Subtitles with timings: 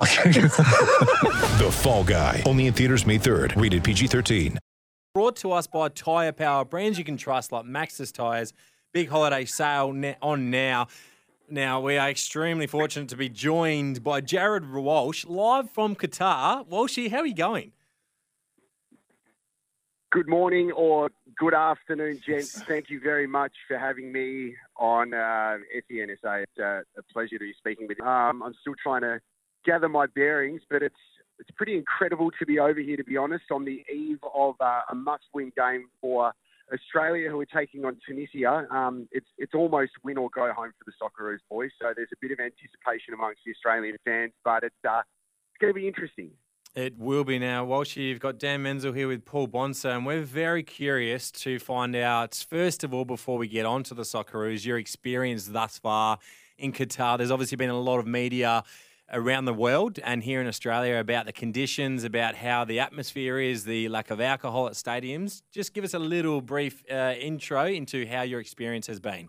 [1.54, 2.42] The Fall Guy.
[2.46, 3.60] Only in theaters May 3rd.
[3.60, 4.58] Rated PG-13.
[5.14, 8.52] Brought to us by Tyre Power, brands you can trust like Maxxis Tyres.
[8.92, 10.88] Big holiday sale on now.
[11.48, 16.66] Now, we are extremely fortunate to be joined by Jared Walsh, live from Qatar.
[16.68, 17.72] Walshy, how are you going?
[20.10, 22.62] Good morning or good afternoon, gents.
[22.62, 25.58] Thank you very much for having me on uh,
[25.90, 26.42] SENSA.
[26.42, 28.04] It's uh, a pleasure to be speaking with you.
[28.04, 29.20] Um, I'm still trying to
[29.64, 30.94] gather my bearings, but it's
[31.38, 34.82] it's pretty incredible to be over here, to be honest, on the eve of uh,
[34.90, 36.32] a must-win game for
[36.72, 38.66] Australia, who are taking on Tunisia.
[38.70, 41.70] Um, it's it's almost win or go home for the Socceroos boys.
[41.80, 45.02] So there's a bit of anticipation amongst the Australian fans, but it's uh,
[45.50, 46.30] it's going to be interesting.
[46.74, 47.64] It will be now.
[47.64, 51.94] Walshy, you've got Dan Menzel here with Paul Bonser, and we're very curious to find
[51.94, 56.18] out, first of all, before we get on to the Socceroos, your experience thus far
[56.58, 57.16] in Qatar.
[57.16, 58.64] There's obviously been a lot of media
[59.12, 63.64] around the world and here in Australia about the conditions, about how the atmosphere is,
[63.64, 65.42] the lack of alcohol at stadiums.
[65.52, 69.28] Just give us a little brief uh, intro into how your experience has been.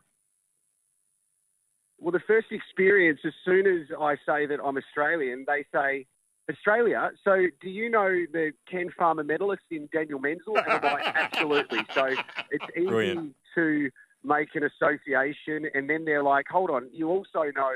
[2.00, 6.06] Well, the first experience, as soon as I say that I'm Australian, they say,
[6.50, 7.12] Australia.
[7.24, 10.58] So, do you know the Ken Farmer medalist in Daniel Menzel?
[10.58, 11.80] And I'm like, absolutely.
[11.94, 12.06] So,
[12.52, 13.36] it's easy Brilliant.
[13.56, 13.90] to
[14.24, 15.68] make an association.
[15.74, 17.74] And then they're like, hold on, you also know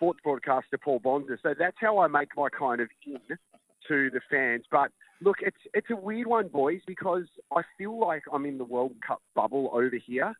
[0.00, 1.38] sports broadcaster Paul Bonser.
[1.42, 3.36] So, that's how I make my kind of in
[3.88, 4.64] to the fans.
[4.70, 8.64] But look, it's it's a weird one, boys, because I feel like I'm in the
[8.64, 10.34] World Cup bubble over here.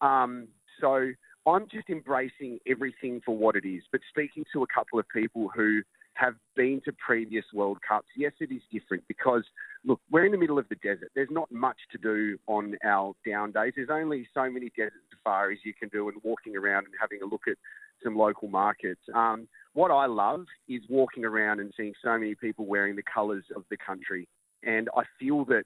[0.00, 0.48] Um,
[0.80, 1.10] so
[1.46, 3.82] I'm just embracing everything for what it is.
[3.92, 5.82] But speaking to a couple of people who
[6.14, 9.42] have been to previous World Cups, yes, it is different because,
[9.84, 11.10] look, we're in the middle of the desert.
[11.14, 13.72] There's not much to do on our down days.
[13.76, 17.26] There's only so many desert safaris you can do and walking around and having a
[17.26, 17.56] look at
[18.02, 19.00] some local markets.
[19.14, 23.44] Um, what I love is walking around and seeing so many people wearing the colours
[23.54, 24.28] of the country.
[24.62, 25.64] And I feel that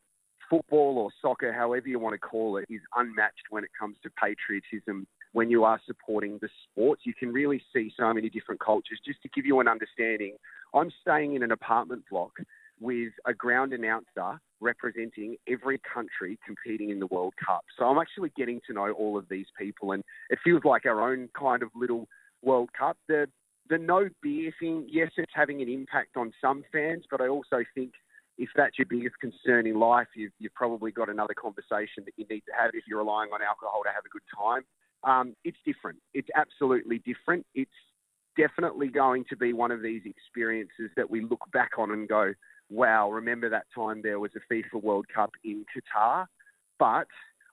[0.49, 4.11] football or soccer, however you want to call it, is unmatched when it comes to
[4.11, 5.06] patriotism.
[5.33, 8.99] When you are supporting the sports, you can really see so many different cultures.
[9.05, 10.37] Just to give you an understanding,
[10.75, 12.33] I'm staying in an apartment block
[12.81, 17.65] with a ground announcer representing every country competing in the World Cup.
[17.78, 21.12] So I'm actually getting to know all of these people, and it feels like our
[21.12, 22.09] own kind of little
[22.43, 22.97] World Cup.
[23.09, 23.28] The
[23.69, 27.65] the no beer thing, yes, it's having an impact on some fans, but I also
[27.75, 27.93] think
[28.38, 32.25] if that's your biggest concern in life, you've, you've probably got another conversation that you
[32.31, 34.62] need to have if you're relying on alcohol to have a good time.
[35.04, 35.98] Um, it's different.
[36.15, 37.44] It's absolutely different.
[37.54, 37.71] It's
[38.37, 42.32] definitely going to be one of these experiences that we look back on and go,
[42.71, 46.27] wow, remember that time there was a FIFA World Cup in Qatar?
[46.78, 47.09] But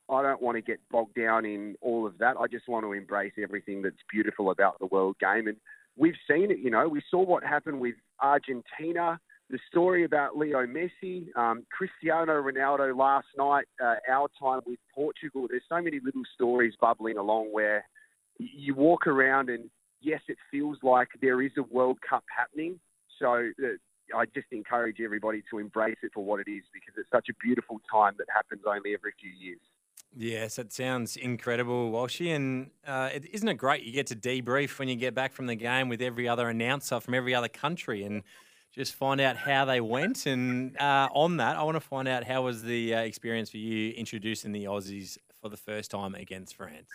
[0.10, 2.36] I don't want to get bogged down in all of that.
[2.40, 5.48] I just want to embrace everything that's beautiful about the world game.
[5.48, 5.58] And
[5.98, 10.66] we've seen it, you know, we saw what happened with Argentina, the story about Leo
[10.66, 15.48] Messi, um, Cristiano Ronaldo last night, uh, our time with Portugal.
[15.50, 17.86] There's so many little stories bubbling along where
[18.38, 19.70] you walk around and
[20.02, 22.80] yes, it feels like there is a World Cup happening.
[23.20, 27.10] So uh, I just encourage everybody to embrace it for what it is because it's
[27.12, 29.60] such a beautiful time that happens only every few years.
[30.18, 32.34] Yes, it sounds incredible, Walshy.
[32.34, 33.84] And uh, it, isn't it great?
[33.84, 37.02] You get to debrief when you get back from the game with every other announcer
[37.02, 38.24] from every other country and
[38.74, 40.26] just find out how they went.
[40.26, 43.58] And uh, on that, I want to find out how was the uh, experience for
[43.58, 46.88] you introducing the Aussies for the first time against France?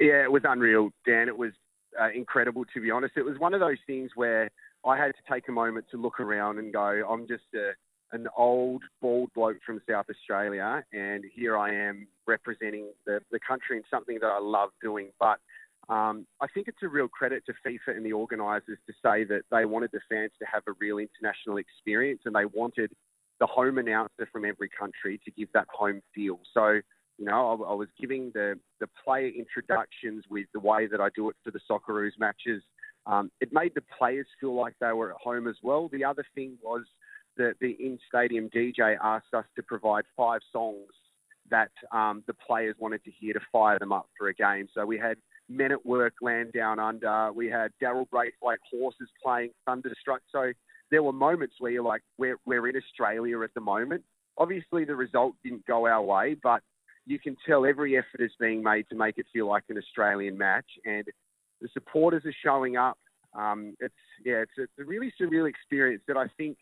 [0.00, 1.28] Yeah, it was unreal, Dan.
[1.28, 1.52] It was
[2.00, 3.14] uh, incredible, to be honest.
[3.16, 4.50] It was one of those things where
[4.84, 7.72] I had to take a moment to look around and go, I'm just a,
[8.12, 13.76] an old, bald bloke from South Australia, and here I am representing the, the country
[13.76, 15.10] in something that I love doing.
[15.18, 15.38] But
[15.88, 19.42] um, I think it's a real credit to FIFA and the organisers to say that
[19.50, 22.90] they wanted the fans to have a real international experience and they wanted
[23.38, 26.40] the home announcer from every country to give that home feel.
[26.54, 26.80] So,
[27.18, 31.08] you know, I, I was giving the, the player introductions with the way that I
[31.14, 32.62] do it for the Socceroos matches.
[33.06, 35.88] Um, it made the players feel like they were at home as well.
[35.92, 36.82] The other thing was
[37.36, 40.90] that the in stadium DJ asked us to provide five songs
[41.50, 44.68] that um, the players wanted to hear to fire them up for a game.
[44.74, 45.16] So we had
[45.48, 47.32] Men at Work, Land Down Under.
[47.32, 50.22] We had Daryl Braithwaite Horses playing Thunderstruck.
[50.32, 50.52] So
[50.90, 54.02] there were moments where you're like, we're, we're in Australia at the moment.
[54.38, 56.62] Obviously, the result didn't go our way, but
[57.06, 60.36] you can tell every effort is being made to make it feel like an Australian
[60.36, 60.66] match.
[60.84, 61.04] And
[61.60, 62.98] the supporters are showing up.
[63.34, 63.94] Um, it's
[64.24, 66.56] yeah, it's it's a really surreal experience that I think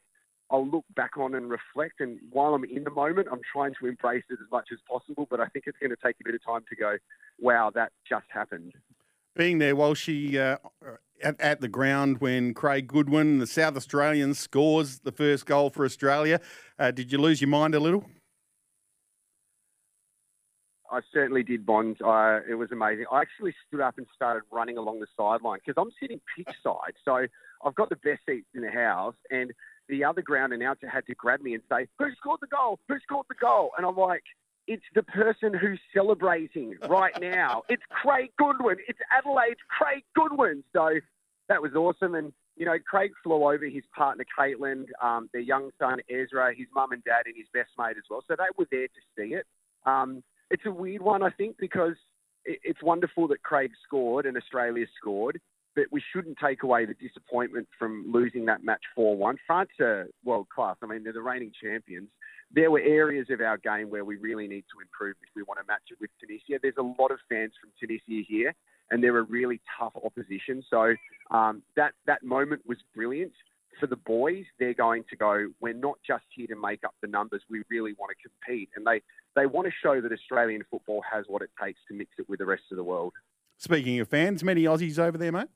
[0.50, 2.00] I'll look back on and reflect.
[2.00, 5.26] And while I'm in the moment, I'm trying to embrace it as much as possible.
[5.31, 6.96] But I think it's going to take a bit of time to go,
[7.41, 8.73] wow, that just happened.
[9.35, 10.58] Being there Walshy uh,
[11.23, 15.85] at, at the ground when Craig Goodwin, the South Australian, scores the first goal for
[15.85, 16.41] Australia,
[16.79, 18.05] uh, did you lose your mind a little?
[20.94, 22.00] I certainly did, Bond.
[22.00, 23.06] Uh, it was amazing.
[23.11, 26.94] I actually stood up and started running along the sideline because I'm sitting pitch side.
[27.05, 27.26] So
[27.64, 29.17] I've got the best seats in the house.
[29.29, 29.52] And
[29.88, 32.78] the other ground announcer had to grab me and say, Who scored the goal?
[32.88, 33.70] Who scored the goal?
[33.76, 34.22] And I'm like,
[34.66, 37.62] It's the person who's celebrating right now.
[37.69, 38.76] It's Craig Goodwin.
[38.88, 40.64] It's Adelaide's Craig Goodwin.
[40.72, 40.90] So
[41.48, 42.14] that was awesome.
[42.14, 46.69] And, you know, Craig flew over his partner, Caitlin, um, their young son, Ezra, his
[46.75, 48.22] mum and dad, and his best mate as well.
[48.26, 49.46] So they were there to see it.
[49.86, 51.96] Um, it's a weird one, I think, because
[52.44, 55.40] it's wonderful that Craig scored and Australia scored,
[55.74, 59.36] but we shouldn't take away the disappointment from losing that match 4 1.
[59.46, 60.76] France are world class.
[60.82, 62.08] I mean, they're the reigning champions.
[62.52, 65.58] There were areas of our game where we really need to improve if we want
[65.60, 66.60] to match it with Tunisia.
[66.62, 68.54] There's a lot of fans from Tunisia here,
[68.90, 70.62] and they're a really tough opposition.
[70.70, 70.94] So
[71.30, 73.32] um, that, that moment was brilliant
[73.80, 77.08] for the boys, they're going to go, we're not just here to make up the
[77.08, 78.70] numbers, we really want to compete.
[78.76, 79.02] And they,
[79.34, 82.38] they want to show that Australian football has what it takes to mix it with
[82.38, 83.12] the rest of the world.
[83.58, 85.48] Speaking of fans, many Aussies over there, mate?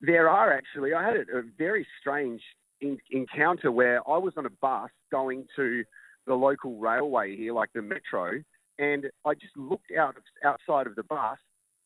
[0.00, 0.94] There are actually.
[0.94, 2.42] I had a, a very strange
[2.80, 5.84] in, encounter where I was on a bus going to
[6.26, 8.42] the local railway here, like the metro,
[8.78, 11.38] and I just looked out outside of the bus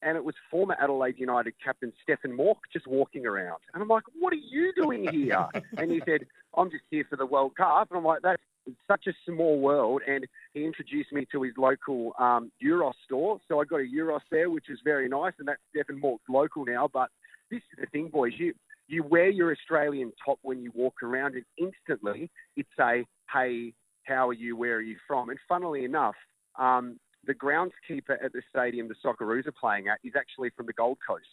[0.02, 3.58] and it was former Adelaide United captain Stefan Mauk just walking around.
[3.74, 5.46] And I'm like, what are you doing here?
[5.76, 6.22] and he said,
[6.56, 7.88] I'm just here for the World Cup.
[7.90, 8.42] And I'm like, that's
[8.88, 10.02] such a small world.
[10.08, 13.40] And he introduced me to his local um, gyros store.
[13.48, 15.34] So I got a gyros there, which is very nice.
[15.38, 16.88] And that's Stephen Mauk's local now.
[16.90, 17.10] But
[17.50, 18.32] this is the thing, boys.
[18.36, 18.54] You,
[18.88, 23.72] you wear your Australian top when you walk around, and instantly it's a, hey,
[24.04, 24.56] how are you?
[24.56, 25.30] Where are you from?
[25.30, 26.16] And funnily enough,
[26.58, 30.72] um, the groundskeeper at the stadium the Socceroos are playing at is actually from the
[30.72, 31.24] Gold Coast.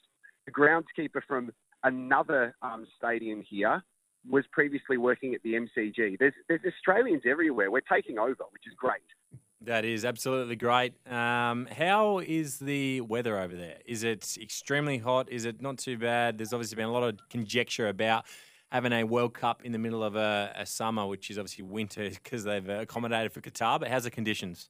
[0.46, 1.52] The groundskeeper from
[1.84, 3.82] another um, stadium here
[4.30, 6.20] was previously working at the MCG.
[6.20, 7.72] There's, there's Australians everywhere.
[7.72, 9.02] We're taking over, which is great.
[9.62, 10.94] That is absolutely great.
[11.12, 13.80] Um, how is the weather over there?
[13.86, 15.30] Is it extremely hot?
[15.32, 16.38] Is it not too bad?
[16.38, 18.26] There's obviously been a lot of conjecture about
[18.72, 22.10] having a World Cup in the middle of a, a summer, which is obviously winter
[22.24, 23.80] because they've accommodated for Qatar.
[23.80, 24.70] But how's the conditions?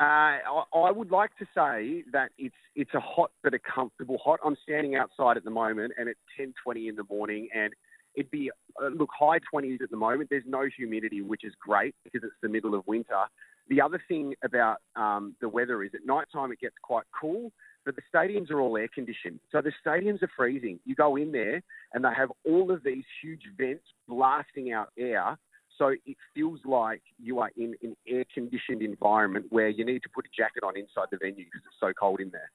[0.00, 4.18] Uh, I, I would like to say that it's it's a hot but a comfortable
[4.18, 4.40] hot.
[4.44, 7.74] I'm standing outside at the moment, and it's 10:20 in the morning, and
[8.14, 8.50] it'd be
[8.82, 10.30] uh, look high 20s at the moment.
[10.30, 13.24] There's no humidity, which is great because it's the middle of winter.
[13.68, 17.52] The other thing about um, the weather is at night time it gets quite cool,
[17.84, 19.40] but the stadiums are all air conditioned.
[19.50, 20.80] So the stadiums are freezing.
[20.84, 21.62] You go in there
[21.94, 25.38] and they have all of these huge vents blasting out air
[25.78, 30.08] so it feels like you are in an air conditioned environment where you need to
[30.14, 32.50] put a jacket on inside the venue because it's so cold in there.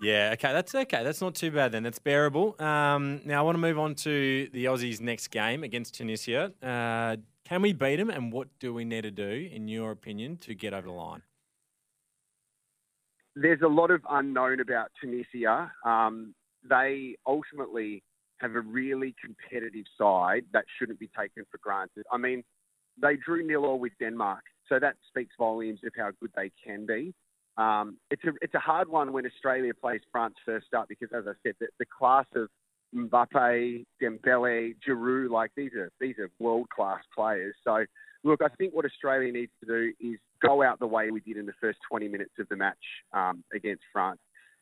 [0.00, 1.04] Yeah, okay, that's okay.
[1.04, 1.82] That's not too bad then.
[1.82, 2.56] That's bearable.
[2.58, 6.52] Um, now I want to move on to the Aussies' next game against Tunisia.
[6.62, 10.38] Uh, can we beat them, and what do we need to do, in your opinion,
[10.38, 11.22] to get over the line?
[13.36, 15.70] There's a lot of unknown about Tunisia.
[15.84, 16.34] Um,
[16.68, 18.02] they ultimately
[18.38, 22.04] have a really competitive side that shouldn't be taken for granted.
[22.10, 22.42] I mean,
[23.00, 26.86] they drew nil all with Denmark, so that speaks volumes of how good they can
[26.86, 27.14] be.
[27.56, 31.24] Um, it's a it's a hard one when Australia plays France first up because, as
[31.26, 32.48] I said, the, the class of
[32.94, 37.54] Mbappe, Dembele, Giroud, like these are these are world class players.
[37.64, 37.84] So,
[38.24, 41.36] look, I think what Australia needs to do is go out the way we did
[41.36, 42.78] in the first 20 minutes of the match
[43.12, 44.18] um, against France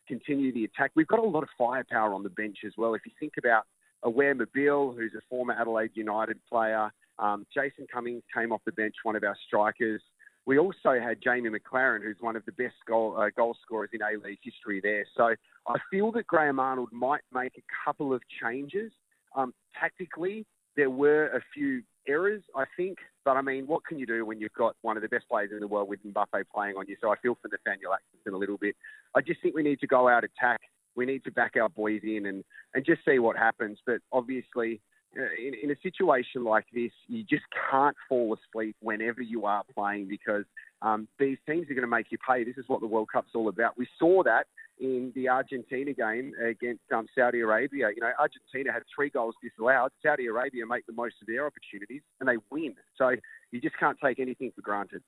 [0.08, 0.90] continue the attack.
[0.96, 2.94] We've got a lot of firepower on the bench as well.
[2.94, 3.64] If you think about
[4.02, 8.94] Awer Mabil, who's a former Adelaide United player, um, Jason Cummings came off the bench,
[9.02, 10.02] one of our strikers.
[10.48, 14.00] We also had Jamie Maclaren, who's one of the best goal, uh, goal scorers in
[14.00, 15.04] A-League history there.
[15.14, 15.34] So
[15.66, 18.90] I feel that Graham Arnold might make a couple of changes.
[19.36, 22.96] Um, tactically, there were a few errors, I think.
[23.26, 25.50] But I mean, what can you do when you've got one of the best players
[25.52, 26.96] in the world with Mbappe playing on you?
[26.98, 28.74] So I feel for Nathaniel Atkinson a little bit.
[29.14, 30.60] I just think we need to go out attack.
[30.96, 33.80] We need to back our boys in and, and just see what happens.
[33.84, 34.80] But obviously,
[35.14, 40.08] in, in a situation like this, you just can't fall asleep whenever you are playing
[40.08, 40.44] because
[40.82, 42.44] um, these teams are going to make you pay.
[42.44, 43.76] This is what the World Cup's all about.
[43.76, 44.46] We saw that
[44.78, 47.88] in the Argentina game against um, Saudi Arabia.
[47.94, 49.90] You know, Argentina had three goals disallowed.
[50.04, 52.74] Saudi Arabia make the most of their opportunities and they win.
[52.96, 53.16] So
[53.50, 55.02] you just can't take anything for granted.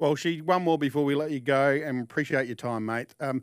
[0.00, 3.14] Walshy one more before we let you go, and appreciate your time, mate.
[3.20, 3.42] Um,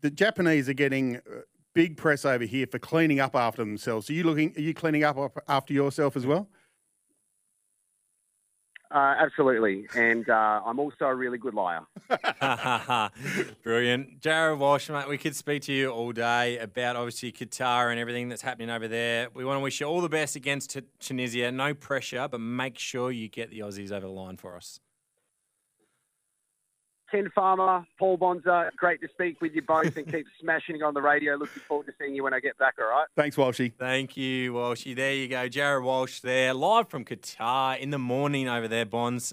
[0.00, 1.40] the Japanese are getting uh,
[1.78, 4.10] big press over here for cleaning up after themselves.
[4.10, 4.52] Are you looking?
[4.56, 5.16] Are you cleaning up
[5.46, 6.48] after yourself as well?
[8.90, 11.82] Uh, absolutely, and uh, I'm also a really good liar.
[13.62, 15.08] Brilliant, Jared Walsh, mate.
[15.08, 18.88] We could speak to you all day about obviously Qatar and everything that's happening over
[18.88, 19.28] there.
[19.32, 21.52] We want to wish you all the best against T- Tunisia.
[21.52, 24.80] No pressure, but make sure you get the Aussies over the line for us.
[27.10, 31.00] Ken Farmer, Paul Bonza, great to speak with you both and keep smashing on the
[31.00, 31.36] radio.
[31.36, 33.06] Looking forward to seeing you when I get back, all right?
[33.16, 33.72] Thanks, Walshy.
[33.72, 34.94] Thank you, Walshy.
[34.94, 35.48] There you go.
[35.48, 39.32] Jared Walsh there, live from Qatar in the morning over there, Bonds.